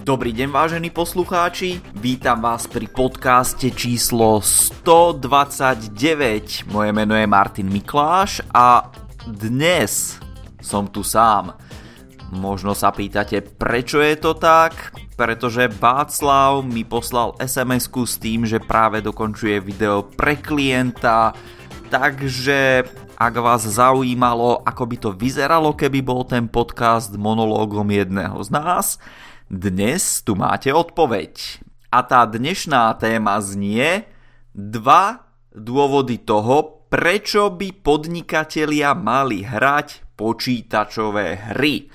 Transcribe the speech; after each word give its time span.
Dobrý 0.00 0.32
deň 0.32 0.48
vážení 0.48 0.88
poslucháči, 0.88 1.76
vítam 2.00 2.40
vás 2.40 2.64
pri 2.64 2.88
podcaste 2.88 3.68
číslo 3.68 4.40
129. 4.40 5.92
Moje 6.72 6.90
meno 6.96 7.12
je 7.12 7.28
Martin 7.28 7.68
Mikláš 7.68 8.40
a 8.48 8.88
dnes 9.28 10.16
som 10.64 10.88
tu 10.88 11.04
sám. 11.04 11.52
Možno 12.32 12.72
sa 12.72 12.96
pýtate, 12.96 13.44
prečo 13.44 14.00
je 14.00 14.16
to 14.16 14.32
tak? 14.32 14.96
Pretože 15.20 15.68
Václav 15.68 16.64
mi 16.64 16.80
poslal 16.88 17.36
sms 17.36 17.92
s 17.92 18.16
tým, 18.16 18.48
že 18.48 18.56
práve 18.56 19.04
dokončuje 19.04 19.60
video 19.60 20.00
pre 20.00 20.40
klienta, 20.40 21.36
takže 21.92 22.88
ak 23.20 23.34
vás 23.36 23.68
zaujímalo, 23.68 24.64
ako 24.64 24.82
by 24.88 24.96
to 24.96 25.10
vyzeralo, 25.12 25.76
keby 25.76 26.00
bol 26.00 26.24
ten 26.24 26.48
podcast 26.48 27.12
monológom 27.12 27.84
jedného 27.84 28.40
z 28.40 28.48
nás, 28.48 28.96
dnes 29.50 30.22
tu 30.22 30.38
máte 30.38 30.70
odpoveď. 30.70 31.58
A 31.90 32.06
tá 32.06 32.22
dnešná 32.22 32.94
téma 33.02 33.42
znie 33.42 34.06
dva 34.54 35.26
dôvody 35.50 36.22
toho, 36.22 36.86
prečo 36.86 37.50
by 37.50 37.82
podnikatelia 37.82 38.94
mali 38.94 39.42
hrať 39.42 40.14
počítačové 40.14 41.50
hry. 41.50 41.90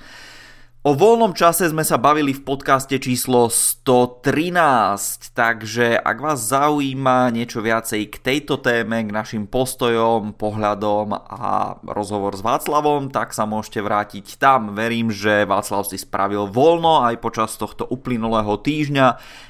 O 0.86 0.94
voľnom 0.94 1.34
čase 1.34 1.66
sme 1.66 1.82
sa 1.82 1.98
bavili 1.98 2.30
v 2.30 2.46
podcaste 2.46 2.94
číslo 3.02 3.50
113, 3.50 5.34
takže 5.34 5.98
ak 5.98 6.18
vás 6.22 6.38
zaujíma 6.46 7.34
niečo 7.34 7.58
viacej 7.58 8.06
k 8.06 8.14
tejto 8.22 8.62
téme, 8.62 9.02
k 9.02 9.10
našim 9.10 9.50
postojom, 9.50 10.38
pohľadom 10.38 11.10
a 11.10 11.74
rozhovor 11.82 12.38
s 12.38 12.46
Václavom, 12.46 13.10
tak 13.10 13.34
sa 13.34 13.50
môžete 13.50 13.82
vrátiť 13.82 14.38
tam. 14.38 14.78
Verím, 14.78 15.10
že 15.10 15.42
Václav 15.42 15.90
si 15.90 15.98
spravil 15.98 16.46
voľno 16.46 17.02
aj 17.02 17.18
počas 17.18 17.58
tohto 17.58 17.82
uplynulého 17.90 18.54
týždňa. 18.54 19.06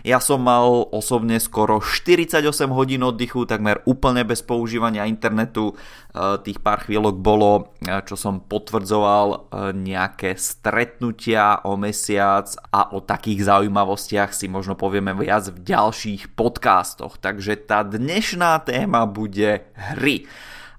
Ja 0.08 0.24
som 0.24 0.40
mal 0.40 0.88
osobne 0.88 1.36
skoro 1.36 1.84
48 1.84 2.48
hodín 2.72 3.04
oddychu, 3.04 3.44
takmer 3.44 3.84
úplne 3.84 4.24
bez 4.24 4.40
používania 4.40 5.04
internetu. 5.04 5.76
E, 6.16 6.40
tých 6.40 6.64
pár 6.64 6.88
chvíľok 6.88 7.20
bolo, 7.20 7.76
e, 7.84 8.00
čo 8.08 8.16
som 8.16 8.40
potvrdzoval 8.40 9.26
e, 9.28 9.38
nejaké 9.76 10.32
stretnutie 10.40 11.25
stretnutia 11.26 11.66
o 11.66 11.74
mesiac 11.74 12.46
a 12.70 12.94
o 12.94 13.02
takých 13.02 13.50
zaujímavostiach 13.50 14.30
si 14.30 14.46
možno 14.46 14.78
povieme 14.78 15.10
viac 15.10 15.50
v 15.50 15.58
ďalších 15.58 16.38
podcastoch. 16.38 17.18
Takže 17.18 17.66
tá 17.66 17.82
dnešná 17.82 18.62
téma 18.62 19.10
bude 19.10 19.66
hry. 19.74 20.30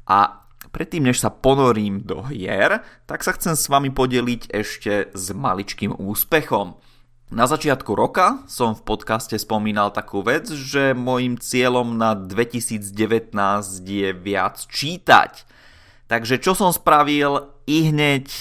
A 0.08 0.48
predtým, 0.72 1.12
než 1.12 1.20
sa 1.20 1.28
ponorím 1.28 2.08
do 2.08 2.23
hier, 2.31 2.80
tak 3.03 3.28
sa 3.28 3.36
chcem 3.36 3.59
s 3.59 3.68
vami 3.68 3.92
podeliť 3.92 4.48
ešte 4.56 5.12
s 5.12 5.25
maličkým 5.36 6.00
úspechom. 6.00 6.80
Na 7.28 7.44
začiatku 7.44 7.92
roka 7.92 8.40
som 8.48 8.72
v 8.72 8.88
podcaste 8.88 9.36
spomínal 9.36 9.92
takú 9.92 10.23
vec, 10.23 10.48
že 10.48 10.95
môjim 10.95 11.36
cieľom 11.36 12.00
na 12.00 12.16
2019 12.16 12.88
je 13.84 14.16
viac 14.16 14.64
čítať. 14.64 15.44
Takže 16.08 16.40
čo 16.40 16.56
som 16.56 16.72
spravil? 16.72 17.52
I 17.68 17.92
hneď 17.92 18.31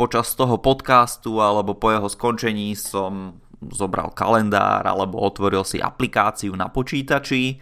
počas 0.00 0.32
toho 0.32 0.56
podcastu 0.56 1.44
alebo 1.44 1.76
po 1.76 1.92
jeho 1.92 2.08
skončení 2.08 2.72
som 2.72 3.36
zobral 3.68 4.08
kalendár 4.16 4.88
alebo 4.88 5.20
otvoril 5.20 5.60
si 5.68 5.76
aplikáciu 5.76 6.56
na 6.56 6.72
počítači. 6.72 7.60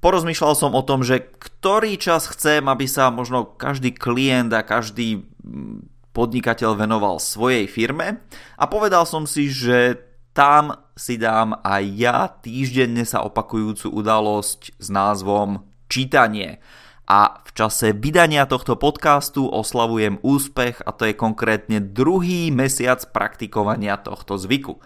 Porozmýšľal 0.00 0.54
som 0.56 0.72
o 0.72 0.80
tom, 0.80 1.04
že 1.04 1.20
ktorý 1.36 2.00
čas 2.00 2.32
chcem, 2.32 2.64
aby 2.64 2.88
sa 2.88 3.12
možno 3.12 3.44
každý 3.44 3.92
klient 3.92 4.56
a 4.56 4.64
každý 4.64 5.20
mm, 5.20 6.16
podnikateľ 6.16 6.80
venoval 6.80 7.20
svojej 7.20 7.68
firme 7.68 8.24
a 8.56 8.64
povedal 8.64 9.04
som 9.04 9.28
si, 9.28 9.52
že 9.52 10.00
tam 10.32 10.80
si 10.96 11.20
dám 11.20 11.60
aj 11.60 11.84
ja 11.92 12.32
týždenne 12.40 13.04
sa 13.04 13.20
opakujúcu 13.20 13.92
udalosť 13.92 14.80
s 14.80 14.88
názvom 14.88 15.68
čítanie 15.92 16.56
a 17.06 17.38
v 17.46 17.50
čase 17.54 17.94
vydania 17.94 18.50
tohto 18.50 18.74
podcastu 18.74 19.46
oslavujem 19.46 20.18
úspech 20.26 20.82
a 20.82 20.90
to 20.90 21.06
je 21.06 21.14
konkrétne 21.14 21.78
druhý 21.78 22.50
mesiac 22.50 22.98
praktikovania 23.14 23.94
tohto 23.94 24.34
zvyku. 24.34 24.82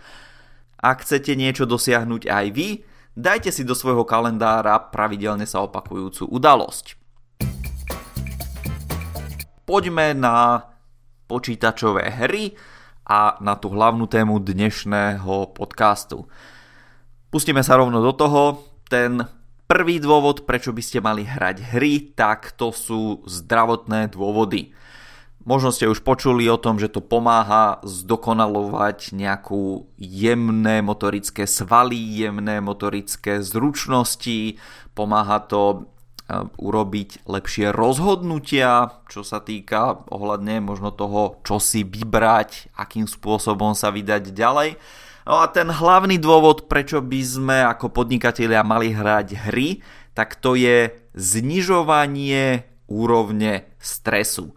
Ak 0.76 1.00
chcete 1.00 1.32
niečo 1.32 1.64
dosiahnuť 1.64 2.28
aj 2.28 2.46
vy, 2.52 2.84
dajte 3.16 3.48
si 3.48 3.64
do 3.64 3.72
svojho 3.72 4.04
kalendára 4.04 4.92
pravidelne 4.92 5.48
sa 5.48 5.64
opakujúcu 5.64 6.28
udalosť. 6.28 7.00
Poďme 9.64 10.12
na 10.12 10.60
počítačové 11.24 12.04
hry 12.20 12.52
a 13.08 13.40
na 13.40 13.56
tú 13.56 13.72
hlavnú 13.72 14.04
tému 14.04 14.44
dnešného 14.44 15.56
podcastu. 15.56 16.28
Pustíme 17.32 17.64
sa 17.64 17.80
rovno 17.80 18.04
do 18.04 18.12
toho. 18.12 18.60
Ten 18.90 19.39
Prvý 19.70 20.02
dôvod, 20.02 20.50
prečo 20.50 20.74
by 20.74 20.82
ste 20.82 20.98
mali 20.98 21.22
hrať 21.22 21.62
hry, 21.70 22.10
tak 22.18 22.58
to 22.58 22.74
sú 22.74 23.22
zdravotné 23.22 24.10
dôvody. 24.10 24.74
Možno 25.46 25.70
ste 25.70 25.86
už 25.86 26.02
počuli 26.02 26.50
o 26.50 26.58
tom, 26.58 26.82
že 26.82 26.90
to 26.90 26.98
pomáha 26.98 27.78
zdokonalovať 27.86 29.14
nejakú 29.14 29.86
jemné 29.94 30.82
motorické 30.82 31.46
svaly, 31.46 31.94
jemné 31.94 32.58
motorické 32.58 33.46
zručnosti, 33.46 34.58
pomáha 34.98 35.38
to 35.38 35.62
e, 35.70 35.78
urobiť 36.58 37.30
lepšie 37.30 37.70
rozhodnutia, 37.70 38.98
čo 39.06 39.22
sa 39.22 39.38
týka 39.38 40.02
ohľadne 40.10 40.66
možno 40.66 40.90
toho, 40.90 41.38
čo 41.46 41.62
si 41.62 41.86
vybrať, 41.86 42.74
akým 42.74 43.06
spôsobom 43.06 43.78
sa 43.78 43.94
vydať 43.94 44.34
ďalej. 44.34 44.82
No 45.28 45.44
a 45.44 45.46
ten 45.52 45.68
hlavný 45.68 46.16
dôvod, 46.16 46.66
prečo 46.70 47.04
by 47.04 47.20
sme 47.20 47.56
ako 47.64 47.92
podnikatelia 47.92 48.64
mali 48.64 48.92
hrať 48.92 49.50
hry, 49.50 49.84
tak 50.16 50.40
to 50.40 50.56
je 50.56 50.90
znižovanie 51.14 52.64
úrovne 52.90 53.70
stresu. 53.78 54.56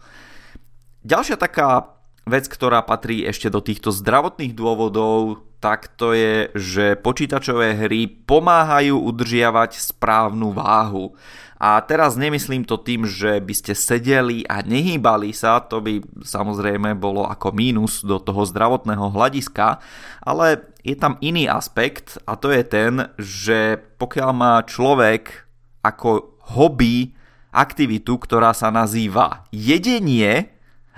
Ďalšia 1.03 1.37
taká 1.37 1.93
vec, 2.23 2.47
ktorá 2.47 2.81
patrí 2.81 3.27
ešte 3.27 3.51
do 3.51 3.59
týchto 3.59 3.91
zdravotných 3.91 4.55
dôvodov, 4.55 5.43
tak 5.63 5.95
to 5.95 6.11
je, 6.11 6.51
že 6.51 6.99
počítačové 6.99 7.79
hry 7.79 8.11
pomáhajú 8.11 8.99
udržiavať 8.99 9.79
správnu 9.79 10.51
váhu. 10.51 11.15
A 11.55 11.79
teraz 11.79 12.19
nemyslím 12.19 12.67
to 12.67 12.75
tým, 12.75 13.07
že 13.07 13.39
by 13.39 13.55
ste 13.55 13.71
sedeli 13.71 14.43
a 14.43 14.59
nehýbali 14.59 15.31
sa, 15.31 15.63
to 15.63 15.79
by 15.79 16.03
samozrejme 16.19 16.99
bolo 16.99 17.23
ako 17.23 17.55
mínus 17.55 18.03
do 18.03 18.19
toho 18.19 18.43
zdravotného 18.43 19.07
hľadiska, 19.15 19.79
ale 20.19 20.75
je 20.83 20.99
tam 20.99 21.15
iný 21.23 21.47
aspekt 21.47 22.19
a 22.27 22.35
to 22.35 22.51
je 22.51 22.67
ten, 22.67 23.07
že 23.15 23.79
pokiaľ 23.95 24.31
má 24.35 24.59
človek 24.67 25.47
ako 25.79 26.43
hobby 26.59 27.15
aktivitu, 27.55 28.19
ktorá 28.19 28.51
sa 28.51 28.67
nazýva 28.67 29.47
jedenie 29.55 30.51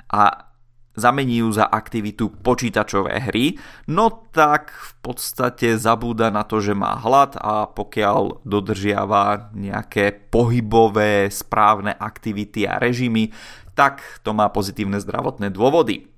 a 0.09 0.49
zamení 0.95 1.43
ju 1.43 1.51
za 1.51 1.67
aktivitu 1.67 2.31
počítačové 2.41 3.19
hry, 3.29 3.59
no 3.91 4.09
tak 4.31 4.71
v 4.71 4.91
podstate 5.03 5.75
zabúda 5.75 6.31
na 6.31 6.47
to, 6.47 6.63
že 6.63 6.73
má 6.73 6.95
hlad 6.97 7.35
a 7.37 7.67
pokiaľ 7.69 8.47
dodržiava 8.47 9.51
nejaké 9.53 10.15
pohybové 10.31 11.27
správne 11.29 11.93
aktivity 11.93 12.65
a 12.65 12.79
režimy, 12.79 13.35
tak 13.75 14.01
to 14.23 14.31
má 14.31 14.47
pozitívne 14.49 14.97
zdravotné 15.03 15.51
dôvody. 15.51 16.14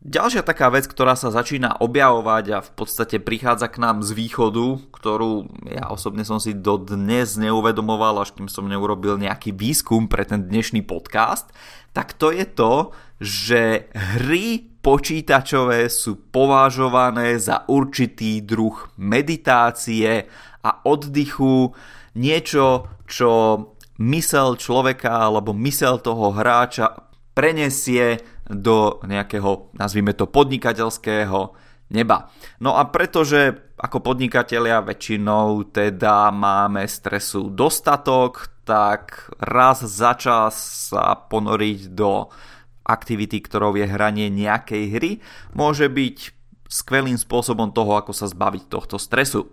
Ďalšia 0.00 0.40
taká 0.40 0.72
vec, 0.72 0.88
ktorá 0.88 1.12
sa 1.12 1.28
začína 1.28 1.76
objavovať 1.76 2.44
a 2.56 2.64
v 2.64 2.72
podstate 2.72 3.20
prichádza 3.20 3.68
k 3.68 3.84
nám 3.84 4.00
z 4.00 4.16
východu, 4.16 4.80
ktorú 4.96 5.44
ja 5.68 5.92
osobne 5.92 6.24
som 6.24 6.40
si 6.40 6.56
dodnes 6.56 7.36
neuvedomoval, 7.36 8.24
až 8.24 8.32
kým 8.32 8.48
som 8.48 8.64
neurobil 8.64 9.20
nejaký 9.20 9.52
výskum 9.52 10.08
pre 10.08 10.24
ten 10.24 10.48
dnešný 10.48 10.88
podcast, 10.88 11.52
tak 11.92 12.16
to 12.16 12.32
je 12.32 12.48
to, 12.48 12.96
že 13.20 13.92
hry 13.92 14.72
počítačové 14.80 15.92
sú 15.92 16.32
považované 16.32 17.36
za 17.36 17.68
určitý 17.68 18.40
druh 18.40 18.72
meditácie 18.96 20.24
a 20.64 20.70
oddychu, 20.88 21.76
niečo, 22.16 22.88
čo 23.04 23.32
mysel 24.00 24.56
človeka 24.56 25.28
alebo 25.28 25.52
mysel 25.52 26.00
toho 26.00 26.32
hráča 26.32 27.04
prenesie 27.36 28.39
do 28.50 28.98
nejakého, 29.06 29.70
nazvime 29.78 30.12
to, 30.12 30.26
podnikateľského 30.26 31.54
neba. 31.94 32.30
No 32.58 32.74
a 32.74 32.86
pretože 32.90 33.74
ako 33.78 34.02
podnikatelia 34.02 34.82
väčšinou 34.82 35.70
teda 35.70 36.34
máme 36.34 36.84
stresu 36.84 37.50
dostatok, 37.50 38.50
tak 38.66 39.30
raz 39.40 39.82
za 39.82 40.14
čas 40.14 40.54
sa 40.92 41.14
ponoriť 41.16 41.94
do 41.94 42.30
aktivity, 42.86 43.42
ktorou 43.42 43.78
je 43.78 43.86
hranie 43.86 44.30
nejakej 44.30 44.84
hry, 44.94 45.12
môže 45.54 45.86
byť 45.86 46.16
skvelým 46.70 47.18
spôsobom 47.18 47.74
toho, 47.74 47.98
ako 47.98 48.14
sa 48.14 48.30
zbaviť 48.30 48.64
tohto 48.70 48.98
stresu. 48.98 49.50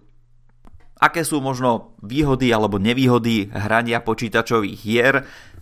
Aké 0.98 1.22
sú 1.22 1.38
možno 1.42 1.94
výhody 2.02 2.50
alebo 2.50 2.82
nevýhody 2.82 3.54
hrania 3.54 4.02
počítačových 4.02 4.78
hier? 4.82 5.16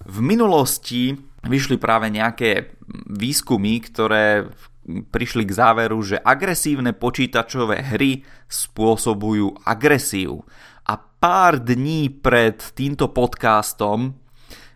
V 0.08 0.18
minulosti 0.24 1.12
vyšli 1.44 1.76
práve 1.76 2.08
nejaké 2.08 2.80
výskumy, 3.04 3.84
ktoré 3.84 4.48
prišli 4.86 5.50
k 5.50 5.56
záveru, 5.58 5.98
že 6.06 6.22
agresívne 6.22 6.94
počítačové 6.94 7.82
hry 7.96 8.22
spôsobujú 8.46 9.66
agresiu. 9.66 10.46
A 10.86 11.02
pár 11.02 11.58
dní 11.58 12.14
pred 12.14 12.62
týmto 12.78 13.10
podcastom 13.10 14.14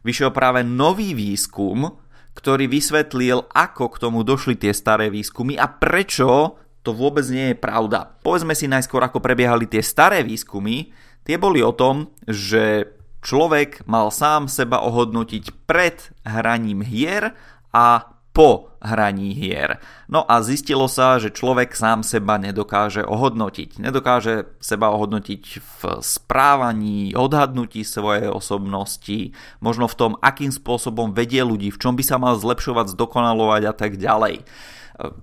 vyšiel 0.01 0.33
práve 0.33 0.65
nový 0.65 1.13
výskum, 1.13 1.93
ktorý 2.33 2.65
vysvetlil, 2.65 3.45
ako 3.53 3.85
k 3.93 3.99
tomu 4.01 4.25
došli 4.25 4.57
tie 4.57 4.73
staré 4.73 5.13
výskumy 5.13 5.59
a 5.59 5.69
prečo 5.69 6.57
to 6.81 6.95
vôbec 6.95 7.27
nie 7.27 7.53
je 7.53 7.57
pravda. 7.59 8.17
Povedzme 8.23 8.55
si 8.55 8.65
najskôr, 8.65 9.03
ako 9.03 9.19
prebiehali 9.19 9.67
tie 9.67 9.83
staré 9.83 10.23
výskumy. 10.23 10.89
Tie 11.27 11.35
boli 11.35 11.59
o 11.59 11.75
tom, 11.75 12.09
že 12.23 12.95
človek 13.19 13.83
mal 13.83 14.09
sám 14.09 14.47
seba 14.47 14.79
ohodnotiť 14.81 15.67
pred 15.67 15.99
hraním 16.23 16.79
hier 16.79 17.35
a 17.73 18.15
po 18.29 18.71
hraní 18.79 19.35
hier. 19.35 19.83
No 20.07 20.23
a 20.23 20.39
zistilo 20.39 20.87
sa, 20.87 21.19
že 21.19 21.33
človek 21.33 21.75
sám 21.75 22.07
seba 22.07 22.39
nedokáže 22.39 23.03
ohodnotiť. 23.03 23.83
Nedokáže 23.83 24.55
seba 24.63 24.95
ohodnotiť 24.95 25.43
v 25.59 25.81
správaní, 25.99 27.11
odhadnutí 27.11 27.83
svojej 27.83 28.31
osobnosti, 28.31 29.35
možno 29.59 29.91
v 29.91 29.97
tom, 29.99 30.11
akým 30.23 30.55
spôsobom 30.55 31.11
vedie 31.11 31.43
ľudí, 31.43 31.67
v 31.73 31.81
čom 31.81 31.99
by 31.99 32.03
sa 32.05 32.15
mal 32.15 32.39
zlepšovať, 32.39 32.95
zdokonalovať 32.95 33.61
a 33.67 33.73
tak 33.75 33.99
ďalej. 33.99 34.47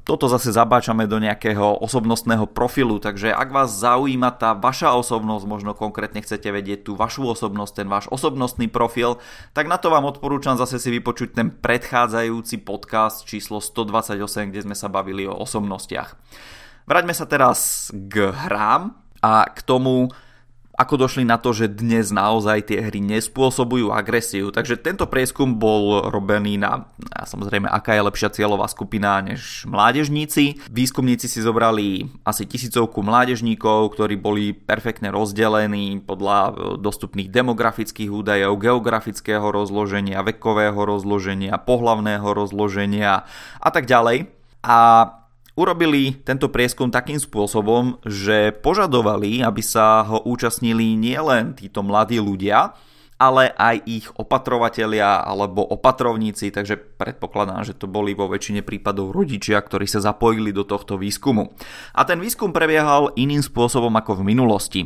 Toto 0.08 0.24
zase 0.24 0.56
zabáčame 0.56 1.04
do 1.04 1.20
nejakého 1.20 1.84
osobnostného 1.84 2.48
profilu, 2.48 2.96
takže 2.96 3.28
ak 3.28 3.52
vás 3.52 3.76
zaujíma 3.76 4.32
tá 4.32 4.56
vaša 4.56 4.96
osobnosť, 4.96 5.44
možno 5.44 5.76
konkrétne 5.76 6.24
chcete 6.24 6.48
vedieť 6.48 6.88
tú 6.88 6.96
vašu 6.96 7.28
osobnosť, 7.28 7.84
ten 7.84 7.88
váš 7.92 8.08
osobnostný 8.08 8.72
profil, 8.72 9.20
tak 9.52 9.68
na 9.68 9.76
to 9.76 9.92
vám 9.92 10.08
odporúčam 10.08 10.56
zase 10.56 10.80
si 10.80 10.88
vypočuť 10.88 11.36
ten 11.36 11.52
predchádzajúci 11.52 12.64
podcast 12.64 13.28
číslo 13.28 13.60
128, 13.60 14.48
kde 14.48 14.64
sme 14.64 14.72
sa 14.72 14.88
bavili 14.88 15.28
o 15.28 15.36
osobnostiach. 15.36 16.16
Vráťme 16.88 17.12
sa 17.12 17.28
teraz 17.28 17.92
k 17.92 18.32
hrám 18.32 18.96
a 19.20 19.44
k 19.52 19.60
tomu, 19.60 20.08
ako 20.76 21.08
došli 21.08 21.24
na 21.24 21.40
to, 21.40 21.56
že 21.56 21.72
dnes 21.72 22.12
naozaj 22.12 22.68
tie 22.68 22.84
hry 22.84 23.00
nespôsobujú 23.00 23.90
agresiu. 23.90 24.52
Takže 24.52 24.76
tento 24.76 25.08
prieskum 25.08 25.56
bol 25.56 26.12
robený 26.12 26.60
na, 26.60 26.84
a 27.16 27.24
samozrejme, 27.24 27.64
aká 27.66 27.96
je 27.96 28.06
lepšia 28.06 28.28
cieľová 28.30 28.68
skupina 28.68 29.24
než 29.24 29.64
mládežníci. 29.64 30.68
Výskumníci 30.68 31.32
si 31.32 31.40
zobrali 31.40 32.12
asi 32.28 32.44
tisícovku 32.44 33.00
mládežníkov, 33.00 33.96
ktorí 33.96 34.20
boli 34.20 34.52
perfektne 34.52 35.08
rozdelení 35.08 36.04
podľa 36.04 36.52
dostupných 36.76 37.32
demografických 37.32 38.12
údajov, 38.12 38.60
geografického 38.60 39.48
rozloženia, 39.48 40.20
vekového 40.20 40.76
rozloženia, 40.76 41.56
pohlavného 41.56 42.28
rozloženia 42.36 43.24
a 43.58 43.68
tak 43.72 43.88
ďalej. 43.88 44.28
A 44.60 44.78
Urobili 45.56 46.20
tento 46.20 46.52
prieskum 46.52 46.92
takým 46.92 47.16
spôsobom, 47.16 47.96
že 48.04 48.52
požadovali, 48.60 49.40
aby 49.40 49.64
sa 49.64 50.04
ho 50.04 50.20
účastnili 50.28 51.00
nielen 51.00 51.56
títo 51.56 51.80
mladí 51.80 52.20
ľudia, 52.20 52.76
ale 53.16 53.48
aj 53.56 53.76
ich 53.88 54.06
opatrovatelia 54.20 55.24
alebo 55.24 55.64
opatrovníci, 55.64 56.52
takže 56.52 56.76
predpokladám, 56.76 57.64
že 57.64 57.72
to 57.72 57.88
boli 57.88 58.12
vo 58.12 58.28
väčšine 58.28 58.60
prípadov 58.60 59.16
rodičia, 59.16 59.56
ktorí 59.56 59.88
sa 59.88 60.04
zapojili 60.04 60.52
do 60.52 60.68
tohto 60.68 61.00
výskumu. 61.00 61.48
A 61.96 62.04
ten 62.04 62.20
výskum 62.20 62.52
prebiehal 62.52 63.16
iným 63.16 63.40
spôsobom 63.40 63.96
ako 63.96 64.20
v 64.20 64.26
minulosti. 64.28 64.80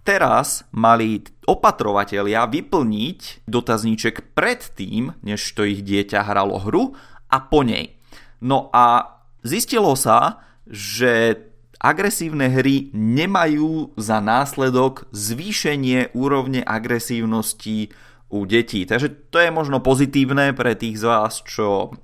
Teraz 0.00 0.64
mali 0.72 1.20
opatrovatelia 1.44 2.48
vyplniť 2.48 3.44
dotazníček 3.44 4.32
pred 4.32 4.64
tým, 4.72 5.12
než 5.20 5.44
to 5.52 5.68
ich 5.68 5.84
dieťa 5.84 6.24
hralo 6.24 6.56
hru 6.56 6.96
a 7.28 7.36
po 7.44 7.60
nej. 7.60 7.92
No 8.40 8.72
a 8.72 9.15
Zistilo 9.46 9.94
sa, 9.94 10.42
že 10.66 11.38
agresívne 11.78 12.50
hry 12.50 12.90
nemajú 12.90 13.94
za 13.94 14.18
následok 14.18 15.06
zvýšenie 15.14 16.10
úrovne 16.18 16.66
agresívnosti 16.66 17.94
u 18.26 18.42
detí. 18.42 18.82
Takže 18.82 19.30
to 19.30 19.38
je 19.38 19.54
možno 19.54 19.78
pozitívne 19.78 20.50
pre 20.50 20.74
tých 20.74 20.98
z 20.98 21.06
vás, 21.06 21.46
čo 21.46 21.94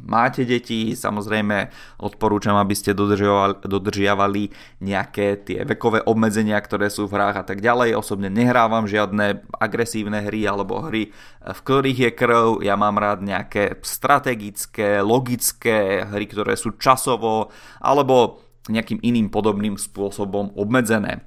máte 0.00 0.48
deti. 0.48 0.96
Samozrejme 0.96 1.68
odporúčam, 2.00 2.56
aby 2.56 2.72
ste 2.72 2.96
dodržiavali, 2.96 4.44
nejaké 4.80 5.44
tie 5.44 5.68
vekové 5.68 6.00
obmedzenia, 6.00 6.56
ktoré 6.64 6.88
sú 6.88 7.04
v 7.04 7.20
hrách 7.20 7.44
a 7.44 7.44
tak 7.44 7.60
ďalej. 7.60 7.92
Osobne 7.92 8.32
nehrávam 8.32 8.88
žiadne 8.88 9.44
agresívne 9.60 10.24
hry 10.24 10.48
alebo 10.48 10.80
hry, 10.88 11.12
v 11.44 11.60
ktorých 11.60 11.98
je 12.08 12.10
krv. 12.16 12.64
Ja 12.64 12.80
mám 12.80 12.96
rád 12.96 13.20
nejaké 13.20 13.76
strategické, 13.84 15.04
logické 15.04 16.08
hry, 16.08 16.24
ktoré 16.24 16.56
sú 16.56 16.80
časovo 16.80 17.52
alebo 17.84 18.40
nejakým 18.72 19.04
iným 19.04 19.28
podobným 19.28 19.76
spôsobom 19.76 20.56
obmedzené. 20.56 21.20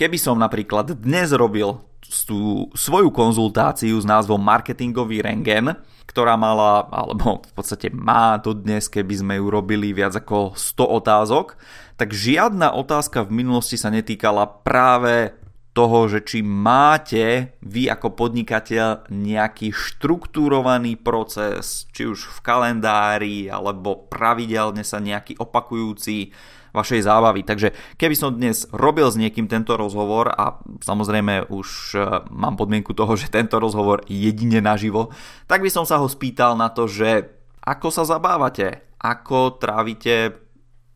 Keby 0.00 0.16
som 0.16 0.40
napríklad 0.40 0.96
dnes 1.04 1.36
robil 1.36 1.84
tú 2.10 2.68
svoju 2.74 3.14
konzultáciu 3.14 3.96
s 3.96 4.06
názvom 4.06 4.42
Marketingový 4.42 5.22
rengen, 5.22 5.78
ktorá 6.10 6.34
mala, 6.34 6.90
alebo 6.90 7.38
v 7.38 7.52
podstate 7.54 7.94
má 7.94 8.42
to 8.42 8.50
dnes, 8.52 8.90
keby 8.90 9.14
sme 9.14 9.34
ju 9.38 9.46
robili 9.46 9.94
viac 9.94 10.18
ako 10.18 10.58
100 10.58 10.98
otázok, 10.98 11.54
tak 11.94 12.10
žiadna 12.10 12.74
otázka 12.74 13.22
v 13.22 13.44
minulosti 13.44 13.78
sa 13.78 13.94
netýkala 13.94 14.66
práve 14.66 15.38
toho, 15.70 16.10
že 16.10 16.26
či 16.26 16.42
máte 16.42 17.54
vy 17.62 17.86
ako 17.86 18.18
podnikateľ 18.18 19.06
nejaký 19.06 19.70
štruktúrovaný 19.70 20.98
proces, 20.98 21.86
či 21.94 22.10
už 22.10 22.26
v 22.26 22.38
kalendári, 22.42 23.38
alebo 23.46 24.10
pravidelne 24.10 24.82
sa 24.82 24.98
nejaký 24.98 25.38
opakujúci 25.38 26.34
vašej 26.70 27.06
zábavy. 27.06 27.42
Takže 27.46 27.74
keby 27.98 28.14
som 28.16 28.34
dnes 28.34 28.66
robil 28.70 29.06
s 29.06 29.18
niekým 29.18 29.46
tento 29.46 29.74
rozhovor 29.74 30.30
a 30.30 30.58
samozrejme 30.82 31.50
už 31.50 31.68
e, 31.94 31.98
mám 32.30 32.54
podmienku 32.58 32.94
toho, 32.94 33.14
že 33.14 33.32
tento 33.32 33.58
rozhovor 33.58 34.02
jedine 34.06 34.62
naživo, 34.62 35.10
tak 35.46 35.62
by 35.62 35.70
som 35.70 35.84
sa 35.84 35.98
ho 35.98 36.06
spýtal 36.06 36.54
na 36.54 36.70
to, 36.70 36.86
že 36.86 37.30
ako 37.60 37.88
sa 37.92 38.08
zabávate, 38.08 38.82
ako 39.00 39.60
trávite 39.60 40.36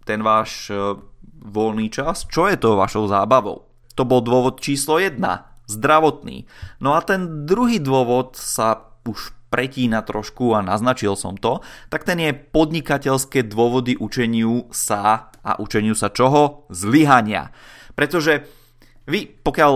ten 0.05 0.21
váš 0.21 0.73
e, 0.73 0.99
voľný 1.45 1.93
čas, 1.93 2.25
čo 2.29 2.49
je 2.49 2.57
to 2.57 2.79
vašou 2.79 3.09
zábavou. 3.09 3.69
To 3.95 4.03
bol 4.03 4.25
dôvod 4.25 4.59
číslo 4.59 4.99
1, 4.99 5.21
zdravotný. 5.71 6.49
No 6.83 6.97
a 6.97 7.01
ten 7.05 7.47
druhý 7.47 7.79
dôvod 7.79 8.35
sa 8.35 8.95
už 9.05 9.37
pretína 9.55 10.03
trošku 10.03 10.59
a 10.59 10.67
naznačil 10.67 11.15
som 11.15 11.39
to, 11.39 11.63
tak 11.87 12.03
ten 12.03 12.19
je 12.19 12.35
podnikateľské 12.35 13.47
dôvody 13.47 13.95
učeniu 13.95 14.67
sa 14.75 15.31
a 15.47 15.63
učeniu 15.63 15.95
sa 15.95 16.11
čoho? 16.11 16.67
Zlyhania. 16.75 17.55
Pretože 17.95 18.43
vy, 19.07 19.31
pokiaľ 19.31 19.73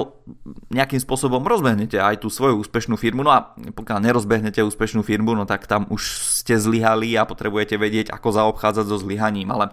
nejakým 0.73 0.99
spôsobom 0.99 1.45
rozbehnete 1.47 2.00
aj 2.00 2.26
tú 2.26 2.33
svoju 2.33 2.59
úspešnú 2.59 2.99
firmu, 2.99 3.23
no 3.23 3.31
a 3.31 3.55
pokiaľ 3.55 4.03
nerozbehnete 4.03 4.64
úspešnú 4.67 5.07
firmu, 5.07 5.38
no 5.38 5.47
tak 5.47 5.71
tam 5.71 5.87
už 5.93 6.26
ste 6.43 6.59
zlyhali 6.59 7.14
a 7.14 7.29
potrebujete 7.29 7.79
vedieť, 7.79 8.11
ako 8.11 8.35
zaobchádzať 8.35 8.88
so 8.88 8.99
zlyhaním. 8.99 9.53
Ale 9.53 9.71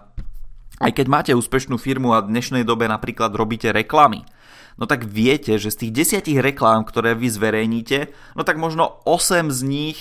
aj 0.84 0.91
keď 0.91 1.08
máte 1.08 1.32
úspešnú 1.32 1.80
firmu 1.80 2.12
a 2.12 2.22
v 2.22 2.36
dnešnej 2.36 2.68
dobe 2.68 2.91
napríklad 2.91 3.32
robíte 3.32 3.72
reklamy, 3.72 4.27
no 4.75 4.86
tak 4.86 5.08
viete, 5.08 5.55
že 5.55 5.72
z 5.72 5.88
tých 5.88 5.91
desiatich 5.91 6.39
reklám, 6.39 6.88
ktoré 6.88 7.15
vy 7.15 7.27
zverejníte, 7.32 8.12
no 8.36 8.44
tak 8.44 8.60
možno 8.60 9.01
8 9.08 9.51
z 9.51 9.62
nich 9.63 10.00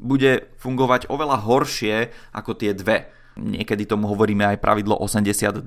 bude 0.00 0.50
fungovať 0.58 1.06
oveľa 1.08 1.44
horšie 1.44 2.12
ako 2.34 2.50
tie 2.58 2.74
dve. 2.74 3.08
Niekedy 3.34 3.86
tomu 3.86 4.10
hovoríme 4.10 4.46
aj 4.46 4.62
pravidlo 4.62 4.98
80-20. 4.98 5.64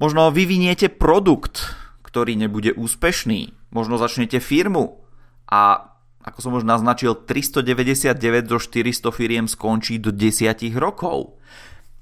Možno 0.00 0.32
vyviniete 0.32 0.90
produkt, 0.90 1.74
ktorý 2.02 2.34
nebude 2.34 2.74
úspešný. 2.74 3.54
Možno 3.70 4.00
začnete 4.00 4.42
firmu 4.42 5.04
a 5.46 5.90
ako 6.20 6.38
som 6.44 6.52
už 6.52 6.68
naznačil, 6.68 7.16
399 7.16 8.44
do 8.44 8.60
400 8.60 9.08
firiem 9.08 9.46
skončí 9.48 9.96
do 9.96 10.12
10 10.12 10.52
rokov. 10.76 11.40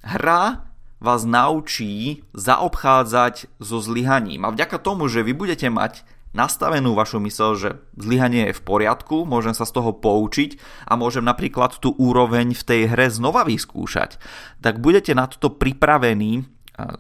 Hra 0.02 0.67
vás 0.98 1.22
naučí 1.22 2.26
zaobchádzať 2.34 3.58
so 3.62 3.78
zlyhaním. 3.78 4.46
A 4.46 4.52
vďaka 4.54 4.78
tomu, 4.82 5.06
že 5.06 5.22
vy 5.22 5.32
budete 5.34 5.70
mať 5.70 6.02
nastavenú 6.36 6.92
vašu 6.92 7.18
mysel, 7.24 7.56
že 7.56 7.70
zlyhanie 7.96 8.52
je 8.52 8.58
v 8.58 8.62
poriadku, 8.62 9.24
môžem 9.24 9.56
sa 9.56 9.64
z 9.64 9.80
toho 9.80 9.96
poučiť 9.96 10.60
a 10.84 10.94
môžem 10.94 11.24
napríklad 11.24 11.80
tú 11.80 11.96
úroveň 11.96 12.52
v 12.52 12.62
tej 12.62 12.80
hre 12.92 13.08
znova 13.08 13.48
vyskúšať, 13.48 14.20
tak 14.60 14.78
budete 14.78 15.16
na 15.16 15.24
toto 15.24 15.56
pripravení, 15.56 16.44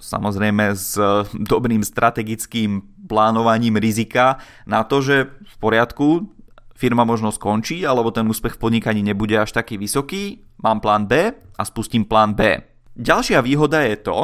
samozrejme 0.00 0.74
s 0.74 0.96
dobrým 1.36 1.84
strategickým 1.84 2.82
plánovaním 3.06 3.76
rizika, 3.76 4.40
na 4.64 4.82
to, 4.82 5.04
že 5.04 5.16
v 5.28 5.56
poriadku, 5.60 6.24
firma 6.72 7.04
možno 7.04 7.28
skončí, 7.28 7.84
alebo 7.84 8.10
ten 8.10 8.26
úspech 8.26 8.56
v 8.56 8.62
podnikaní 8.64 9.04
nebude 9.04 9.36
až 9.36 9.52
taký 9.52 9.76
vysoký, 9.76 10.40
mám 10.64 10.80
plán 10.80 11.04
B 11.04 11.30
a 11.36 11.62
spustím 11.68 12.08
plán 12.08 12.32
B. 12.32 12.64
Ďalšia 12.98 13.46
výhoda 13.46 13.86
je 13.86 13.96
to, 14.02 14.18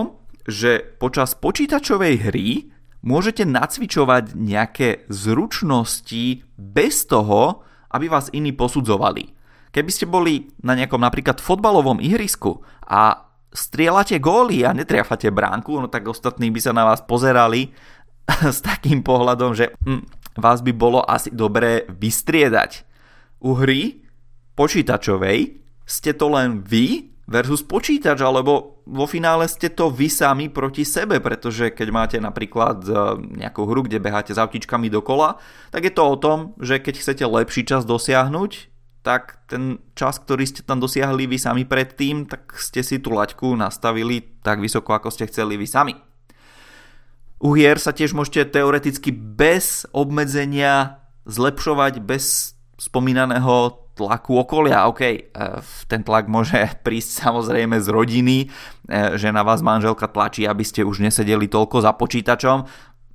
že 0.51 0.99
počas 0.99 1.39
počítačovej 1.39 2.27
hry 2.27 2.75
môžete 3.07 3.47
nacvičovať 3.47 4.35
nejaké 4.35 5.07
zručnosti 5.07 6.43
bez 6.59 7.07
toho, 7.07 7.63
aby 7.95 8.11
vás 8.11 8.35
iní 8.35 8.51
posudzovali. 8.51 9.31
Keby 9.71 9.91
ste 9.95 10.11
boli 10.11 10.51
na 10.67 10.75
nejakom 10.75 10.99
napríklad 10.99 11.39
fotbalovom 11.39 12.03
ihrisku 12.03 12.67
a 12.83 13.31
strieľate 13.55 14.19
góly 14.19 14.67
a 14.67 14.75
netriafate 14.75 15.31
bránku, 15.31 15.79
no 15.79 15.87
tak 15.87 16.11
ostatní 16.11 16.51
by 16.51 16.59
sa 16.59 16.75
na 16.75 16.83
vás 16.83 16.99
pozerali 17.07 17.71
s 18.55 18.59
takým 18.59 19.07
pohľadom, 19.07 19.55
že 19.55 19.71
hm, 19.87 20.03
vás 20.35 20.67
by 20.67 20.75
bolo 20.75 20.99
asi 21.07 21.31
dobré 21.31 21.87
vystriedať. 21.87 22.83
U 23.39 23.55
hry 23.55 24.03
počítačovej 24.59 25.63
ste 25.87 26.11
to 26.19 26.27
len 26.27 26.67
vy 26.67 27.14
versus 27.25 27.65
počítač, 27.65 28.21
alebo 28.21 28.85
vo 28.85 29.07
finále 29.09 29.49
ste 29.49 29.73
to 29.73 29.89
vy 29.89 30.13
sami 30.13 30.53
proti 30.53 30.85
sebe, 30.85 31.21
pretože 31.25 31.73
keď 31.73 31.89
máte 31.89 32.19
napríklad 32.21 32.85
e, 32.85 32.93
nejakú 33.41 33.65
hru, 33.65 33.89
kde 33.89 34.01
beháte 34.01 34.37
s 34.37 34.41
autičkami 34.41 34.93
dokola, 34.93 35.41
tak 35.73 35.89
je 35.89 35.93
to 35.93 36.05
o 36.05 36.17
tom, 36.21 36.53
že 36.61 36.81
keď 36.85 36.95
chcete 37.01 37.25
lepší 37.25 37.65
čas 37.65 37.89
dosiahnuť, 37.89 38.75
tak 39.05 39.45
ten 39.53 39.81
čas, 39.93 40.17
ktorý 40.17 40.49
ste 40.49 40.65
tam 40.65 40.81
dosiahli 40.81 41.29
vy 41.29 41.37
sami 41.37 41.69
predtým, 41.69 42.25
tak 42.25 42.57
ste 42.57 42.81
si 42.81 42.97
tú 43.01 43.13
laťku 43.13 43.53
nastavili 43.53 44.25
tak 44.41 44.65
vysoko, 44.65 44.97
ako 44.97 45.13
ste 45.13 45.29
chceli 45.29 45.61
vy 45.61 45.69
sami. 45.69 45.95
U 47.45 47.53
hier 47.53 47.77
sa 47.77 47.93
tiež 47.93 48.17
môžete 48.17 48.57
teoreticky 48.57 49.13
bez 49.13 49.85
obmedzenia 49.93 51.05
zlepšovať, 51.29 52.01
bez 52.01 52.57
spomínaného 52.81 53.84
tlaku 53.95 54.43
okolia. 54.43 54.91
OK, 54.91 55.03
e, 55.03 55.19
ten 55.87 56.03
tlak 56.03 56.27
môže 56.27 56.59
prísť 56.87 57.27
samozrejme 57.27 57.79
z 57.79 57.89
rodiny, 57.89 58.37
e, 58.45 58.47
že 59.17 59.31
na 59.31 59.47
vás 59.47 59.63
manželka 59.63 60.11
tlačí, 60.11 60.45
aby 60.45 60.67
ste 60.67 60.83
už 60.83 61.01
nesedeli 61.01 61.47
toľko 61.47 61.83
za 61.83 61.95
počítačom, 61.95 62.59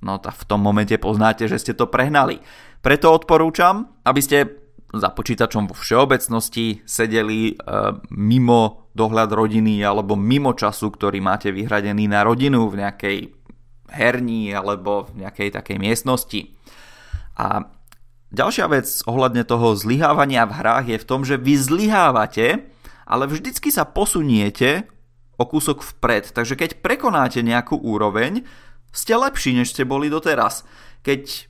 no 0.00 0.12
tak 0.18 0.34
v 0.34 0.44
tom 0.48 0.60
momente 0.64 0.96
poznáte, 0.96 1.46
že 1.46 1.60
ste 1.60 1.72
to 1.76 1.86
prehnali. 1.86 2.40
Preto 2.80 3.12
odporúčam, 3.12 3.92
aby 4.08 4.20
ste 4.24 4.38
za 4.90 5.12
počítačom 5.14 5.70
vo 5.70 5.76
všeobecnosti 5.76 6.82
sedeli 6.82 7.52
e, 7.52 7.54
mimo 8.10 8.90
dohľad 8.90 9.30
rodiny 9.30 9.78
alebo 9.86 10.18
mimo 10.18 10.50
času, 10.50 10.90
ktorý 10.90 11.22
máte 11.22 11.54
vyhradený 11.54 12.10
na 12.10 12.26
rodinu 12.26 12.66
v 12.66 12.82
nejakej 12.82 13.18
herni 13.90 14.50
alebo 14.50 15.06
v 15.10 15.26
nejakej 15.26 15.54
takej 15.54 15.78
miestnosti. 15.78 16.40
A 17.38 17.70
ďalšia 18.30 18.66
vec 18.70 18.86
ohľadne 19.06 19.42
toho 19.46 19.74
zlyhávania 19.74 20.46
v 20.46 20.56
hrách 20.56 20.86
je 20.90 20.98
v 20.98 21.08
tom, 21.08 21.20
že 21.26 21.36
vy 21.38 21.54
zlyhávate, 21.58 22.66
ale 23.06 23.24
vždycky 23.26 23.74
sa 23.74 23.86
posuniete 23.86 24.86
o 25.40 25.44
kúsok 25.48 25.82
vpred. 25.82 26.30
Takže 26.30 26.54
keď 26.54 26.70
prekonáte 26.84 27.40
nejakú 27.40 27.80
úroveň, 27.80 28.44
ste 28.90 29.14
lepší, 29.14 29.54
než 29.54 29.72
ste 29.72 29.86
boli 29.86 30.10
doteraz. 30.10 30.66
Keď 31.00 31.22
e, 31.26 31.40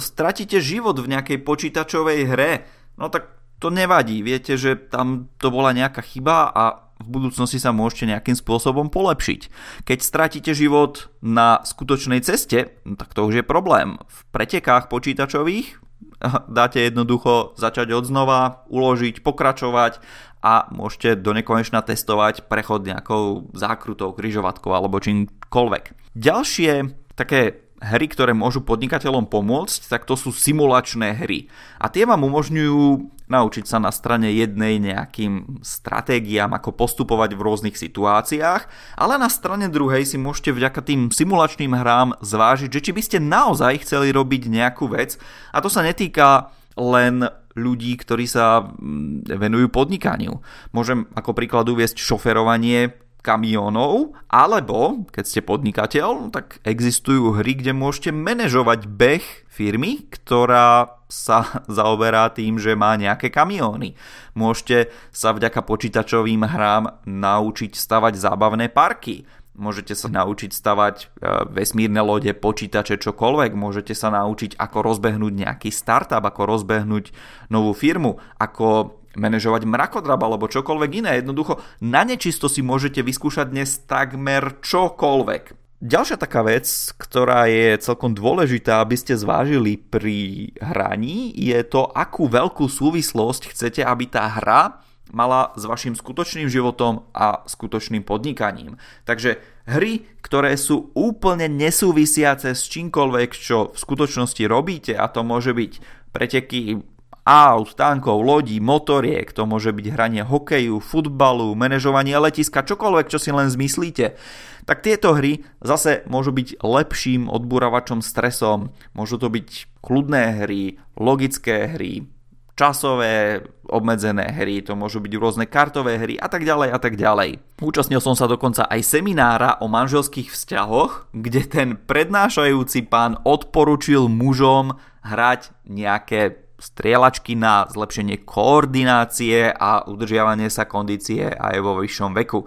stratíte 0.00 0.58
život 0.58 0.96
v 0.98 1.12
nejakej 1.14 1.38
počítačovej 1.44 2.20
hre, 2.28 2.52
no 2.96 3.12
tak 3.12 3.38
to 3.62 3.68
nevadí. 3.68 4.24
Viete, 4.24 4.56
že 4.56 4.74
tam 4.74 5.30
to 5.38 5.52
bola 5.52 5.70
nejaká 5.76 6.02
chyba 6.02 6.50
a 6.50 6.64
v 6.98 7.08
budúcnosti 7.14 7.62
sa 7.62 7.70
môžete 7.70 8.10
nejakým 8.10 8.34
spôsobom 8.34 8.90
polepšiť. 8.90 9.40
Keď 9.86 9.98
stratíte 10.02 10.50
život 10.50 11.14
na 11.22 11.62
skutočnej 11.62 12.18
ceste, 12.26 12.74
no 12.82 12.98
tak 12.98 13.14
to 13.14 13.22
už 13.22 13.42
je 13.42 13.44
problém. 13.46 14.02
V 14.02 14.20
pretekách 14.34 14.90
počítačových 14.90 15.78
dáte 16.48 16.80
jednoducho 16.82 17.54
začať 17.54 17.94
od 17.94 18.04
znova, 18.06 18.66
uložiť, 18.68 19.22
pokračovať 19.22 20.02
a 20.42 20.70
môžete 20.70 21.18
do 21.18 21.34
nekonečna 21.34 21.82
testovať 21.82 22.46
prechod 22.46 22.86
nejakou 22.86 23.50
zákrutou, 23.54 24.14
kryžovatkou 24.14 24.70
alebo 24.70 25.02
čímkoľvek. 25.02 26.14
Ďalšie 26.14 26.72
také 27.18 27.67
hry, 27.78 28.06
ktoré 28.10 28.34
môžu 28.34 28.62
podnikateľom 28.66 29.30
pomôcť, 29.30 29.86
tak 29.86 30.02
to 30.04 30.18
sú 30.18 30.34
simulačné 30.34 31.14
hry. 31.14 31.46
A 31.78 31.86
tie 31.86 32.02
vám 32.02 32.26
umožňujú 32.26 33.14
naučiť 33.28 33.64
sa 33.68 33.78
na 33.78 33.92
strane 33.92 34.32
jednej 34.32 34.80
nejakým 34.80 35.60
stratégiám, 35.60 36.50
ako 36.56 36.74
postupovať 36.74 37.36
v 37.36 37.44
rôznych 37.44 37.76
situáciách, 37.76 38.62
ale 38.96 39.14
na 39.20 39.28
strane 39.28 39.68
druhej 39.68 40.08
si 40.08 40.16
môžete 40.16 40.56
vďaka 40.56 40.80
tým 40.82 41.12
simulačným 41.12 41.76
hrám 41.76 42.16
zvážiť, 42.24 42.70
že 42.72 42.82
či 42.82 42.90
by 42.96 43.02
ste 43.04 43.18
naozaj 43.20 43.84
chceli 43.84 44.10
robiť 44.10 44.48
nejakú 44.48 44.88
vec. 44.88 45.20
A 45.52 45.60
to 45.60 45.68
sa 45.68 45.84
netýka 45.84 46.50
len 46.74 47.28
ľudí, 47.58 47.98
ktorí 47.98 48.24
sa 48.30 48.62
mm, 48.62 49.28
venujú 49.28 49.68
podnikaniu. 49.68 50.40
Môžem 50.70 51.10
ako 51.12 51.34
príklad 51.34 51.66
uviesť 51.66 51.98
šoferovanie 51.98 52.94
kamionov, 53.28 54.16
alebo 54.32 55.04
keď 55.12 55.24
ste 55.28 55.40
podnikateľ, 55.44 56.08
no 56.16 56.26
tak 56.32 56.64
existujú 56.64 57.36
hry, 57.36 57.60
kde 57.60 57.76
môžete 57.76 58.16
manažovať 58.16 58.88
beh 58.88 59.26
firmy, 59.52 60.08
ktorá 60.08 60.96
sa 61.12 61.44
zaoberá 61.68 62.32
tým, 62.32 62.56
že 62.56 62.72
má 62.72 62.96
nejaké 62.96 63.28
kamióny. 63.28 63.92
Môžete 64.32 64.88
sa 65.12 65.36
vďaka 65.36 65.60
počítačovým 65.60 66.48
hrám 66.48 67.04
naučiť 67.04 67.76
stavať 67.76 68.16
zábavné 68.16 68.72
parky. 68.72 69.28
Môžete 69.58 69.98
sa 69.98 70.06
naučiť 70.06 70.54
stavať 70.54 70.96
e, 71.02 71.06
vesmírne 71.50 71.98
lode, 71.98 72.30
počítače, 72.30 72.94
čokoľvek. 73.02 73.58
Môžete 73.58 73.90
sa 73.90 74.06
naučiť, 74.14 74.54
ako 74.54 74.78
rozbehnúť 74.86 75.34
nejaký 75.34 75.74
startup, 75.74 76.22
ako 76.22 76.46
rozbehnúť 76.46 77.10
novú 77.50 77.74
firmu, 77.74 78.22
ako 78.38 78.97
manažovať 79.16 79.64
mrakodrap 79.64 80.20
alebo 80.20 80.50
čokoľvek 80.50 80.90
iné. 81.00 81.22
Jednoducho 81.22 81.62
na 81.80 82.04
nečisto 82.04 82.50
si 82.50 82.60
môžete 82.60 83.00
vyskúšať 83.00 83.48
dnes 83.48 83.80
takmer 83.88 84.60
čokoľvek. 84.60 85.56
Ďalšia 85.78 86.18
taká 86.18 86.42
vec, 86.42 86.66
ktorá 86.98 87.46
je 87.46 87.78
celkom 87.78 88.10
dôležitá, 88.10 88.82
aby 88.82 88.98
ste 88.98 89.14
zvážili 89.14 89.78
pri 89.78 90.50
hraní, 90.58 91.30
je 91.38 91.54
to, 91.62 91.86
akú 91.86 92.26
veľkú 92.26 92.66
súvislosť 92.66 93.54
chcete, 93.54 93.86
aby 93.86 94.10
tá 94.10 94.26
hra 94.26 94.82
mala 95.14 95.54
s 95.54 95.64
vašim 95.64 95.94
skutočným 95.94 96.50
životom 96.50 97.06
a 97.14 97.46
skutočným 97.46 98.02
podnikaním. 98.02 98.74
Takže 99.06 99.38
hry, 99.70 100.04
ktoré 100.18 100.58
sú 100.58 100.90
úplne 100.98 101.46
nesúvisiace 101.46 102.58
s 102.58 102.66
čímkoľvek, 102.68 103.30
čo 103.38 103.70
v 103.70 103.78
skutočnosti 103.78 104.42
robíte, 104.50 104.92
a 104.98 105.06
to 105.06 105.22
môže 105.22 105.54
byť 105.54 105.72
preteky 106.10 106.82
aut, 107.28 107.76
tankov, 107.76 108.24
lodí, 108.24 108.56
motoriek, 108.56 109.28
to 109.36 109.44
môže 109.44 109.76
byť 109.76 109.86
hranie 109.92 110.24
hokeju, 110.24 110.80
futbalu, 110.80 111.52
manažovanie 111.52 112.16
letiska, 112.16 112.64
čokoľvek, 112.64 113.12
čo 113.12 113.20
si 113.20 113.28
len 113.28 113.52
zmyslíte, 113.52 114.16
tak 114.64 114.80
tieto 114.80 115.12
hry 115.12 115.44
zase 115.60 116.08
môžu 116.08 116.32
byť 116.32 116.64
lepším 116.64 117.28
odburavačom 117.28 118.00
stresom. 118.00 118.72
Môžu 118.96 119.20
to 119.20 119.28
byť 119.28 119.80
kľudné 119.84 120.44
hry, 120.44 120.80
logické 120.96 121.68
hry, 121.68 122.08
časové 122.56 123.44
obmedzené 123.68 124.32
hry, 124.32 124.64
to 124.64 124.72
môžu 124.72 124.98
byť 124.98 125.12
rôzne 125.20 125.44
kartové 125.44 126.00
hry 126.00 126.16
a 126.16 126.26
tak 126.32 126.48
ďalej 126.48 126.68
a 126.72 126.78
tak 126.80 126.96
ďalej. 126.96 127.38
Účastnil 127.60 128.00
som 128.00 128.16
sa 128.16 128.24
dokonca 128.24 128.64
aj 128.66 128.80
seminára 128.82 129.60
o 129.60 129.68
manželských 129.68 130.32
vzťahoch, 130.32 131.12
kde 131.12 131.44
ten 131.44 131.68
prednášajúci 131.76 132.88
pán 132.88 133.20
odporučil 133.22 134.08
mužom 134.08 134.80
hrať 135.04 135.52
nejaké 135.68 136.47
strieľačky 136.58 137.38
na 137.38 137.70
zlepšenie 137.70 138.26
koordinácie 138.26 139.48
a 139.48 139.86
udržiavanie 139.86 140.50
sa 140.50 140.66
kondície 140.66 141.30
aj 141.30 141.56
vo 141.62 141.78
vyššom 141.78 142.12
veku. 142.18 142.44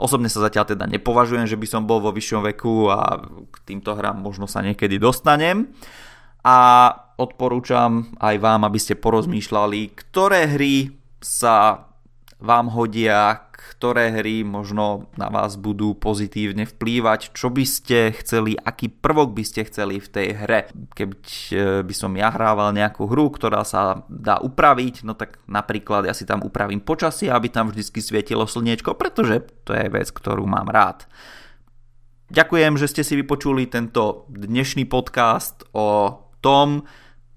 Osobne 0.00 0.32
sa 0.32 0.40
zatiaľ 0.40 0.72
teda 0.72 0.88
nepovažujem, 0.88 1.44
že 1.44 1.60
by 1.60 1.66
som 1.68 1.84
bol 1.84 2.00
vo 2.00 2.08
vyššom 2.10 2.40
veku 2.48 2.88
a 2.88 3.20
k 3.52 3.56
týmto 3.68 3.92
hrám 3.92 4.16
možno 4.16 4.48
sa 4.48 4.64
niekedy 4.64 4.96
dostanem. 4.96 5.68
A 6.40 6.88
odporúčam 7.20 8.16
aj 8.16 8.40
vám, 8.40 8.64
aby 8.64 8.80
ste 8.80 8.96
porozmýšľali, 8.96 9.92
ktoré 9.92 10.48
hry 10.48 10.96
sa 11.20 11.84
vám 12.40 12.72
hodia, 12.72 13.49
ktoré 13.60 14.16
hry 14.16 14.40
možno 14.40 15.12
na 15.20 15.28
vás 15.28 15.60
budú 15.60 15.92
pozitívne 15.92 16.64
vplývať, 16.64 17.36
čo 17.36 17.52
by 17.52 17.64
ste 17.68 18.16
chceli, 18.16 18.56
aký 18.56 18.88
prvok 18.88 19.36
by 19.36 19.44
ste 19.44 19.68
chceli 19.68 20.00
v 20.00 20.08
tej 20.08 20.28
hre. 20.40 20.60
Keď 20.96 21.12
e, 21.52 21.54
by 21.84 21.94
som 21.94 22.16
ja 22.16 22.32
hrával 22.32 22.72
nejakú 22.72 23.04
hru, 23.04 23.28
ktorá 23.28 23.60
sa 23.68 24.08
dá 24.08 24.40
upraviť, 24.40 25.04
no 25.04 25.12
tak 25.12 25.38
napríklad 25.44 26.08
ja 26.08 26.16
si 26.16 26.24
tam 26.24 26.40
upravím 26.40 26.80
počasie, 26.80 27.28
aby 27.28 27.52
tam 27.52 27.68
vždy 27.68 27.84
svietilo 28.00 28.48
slniečko, 28.48 28.96
pretože 28.96 29.44
to 29.68 29.76
je 29.76 29.92
vec, 29.92 30.08
ktorú 30.08 30.48
mám 30.48 30.72
rád. 30.72 31.04
Ďakujem, 32.30 32.78
že 32.78 32.86
ste 32.86 33.02
si 33.02 33.18
vypočuli 33.18 33.66
tento 33.66 34.30
dnešný 34.30 34.86
podcast 34.86 35.66
o 35.74 36.14
tom, 36.38 36.86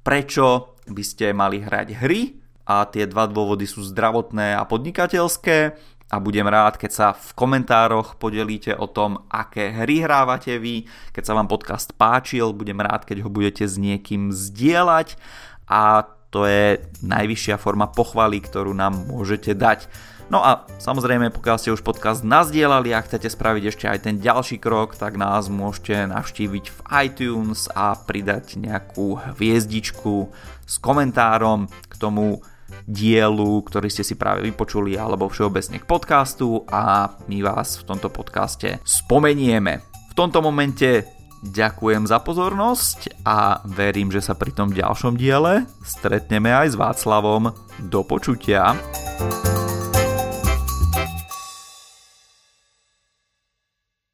prečo 0.06 0.78
by 0.86 1.04
ste 1.04 1.34
mali 1.34 1.66
hrať 1.66 1.88
hry 1.98 2.44
a 2.64 2.88
tie 2.88 3.04
dva 3.04 3.28
dôvody 3.28 3.68
sú 3.68 3.84
zdravotné 3.84 4.56
a 4.56 4.64
podnikateľské 4.64 5.76
a 6.14 6.22
budem 6.22 6.46
rád, 6.46 6.78
keď 6.78 6.92
sa 6.94 7.08
v 7.18 7.34
komentároch 7.34 8.22
podelíte 8.22 8.78
o 8.78 8.86
tom, 8.86 9.26
aké 9.34 9.74
hry 9.74 10.06
hrávate 10.06 10.62
vy. 10.62 10.86
Keď 11.10 11.24
sa 11.26 11.34
vám 11.34 11.50
podcast 11.50 11.90
páčil, 11.98 12.54
budem 12.54 12.78
rád, 12.78 13.02
keď 13.02 13.26
ho 13.26 13.34
budete 13.34 13.66
s 13.66 13.82
niekým 13.82 14.30
zdieľať 14.30 15.18
a 15.66 16.06
to 16.30 16.46
je 16.46 16.86
najvyššia 17.02 17.58
forma 17.58 17.90
pochvaly, 17.90 18.46
ktorú 18.46 18.78
nám 18.78 19.10
môžete 19.10 19.58
dať. 19.58 19.90
No 20.30 20.46
a 20.46 20.70
samozrejme, 20.78 21.34
pokiaľ 21.34 21.58
ste 21.58 21.74
už 21.74 21.82
podcast 21.82 22.22
nazdielali 22.22 22.94
a 22.94 23.02
chcete 23.02 23.26
spraviť 23.34 23.64
ešte 23.74 23.86
aj 23.90 24.00
ten 24.06 24.16
ďalší 24.22 24.62
krok, 24.62 24.94
tak 24.94 25.18
nás 25.18 25.50
môžete 25.50 26.14
navštíviť 26.14 26.66
v 26.70 26.80
iTunes 27.10 27.74
a 27.74 27.98
pridať 27.98 28.62
nejakú 28.62 29.18
hviezdičku 29.34 30.30
s 30.62 30.76
komentárom 30.78 31.66
k 31.90 31.94
tomu 31.98 32.42
dielu, 32.86 33.54
ktorý 33.64 33.88
ste 33.88 34.04
si 34.04 34.20
práve 34.20 34.44
vypočuli, 34.44 34.98
alebo 35.00 35.32
všeobecne 35.32 35.80
k 35.80 35.90
podcastu 35.90 36.66
a 36.68 37.14
my 37.30 37.40
vás 37.44 37.80
v 37.80 37.88
tomto 37.88 38.10
podcaste 38.12 38.80
spomenieme. 38.84 39.86
V 40.12 40.14
tomto 40.14 40.44
momente 40.46 41.08
ďakujem 41.44 42.08
za 42.08 42.24
pozornosť 42.24 43.26
a 43.28 43.60
verím, 43.68 44.10
že 44.14 44.24
sa 44.24 44.38
pri 44.38 44.56
tom 44.56 44.72
ďalšom 44.72 45.20
diele 45.20 45.68
stretneme 45.84 46.52
aj 46.54 46.68
s 46.74 46.80
Václavom. 46.80 47.52
Do 47.90 48.06
počutia. 48.06 48.78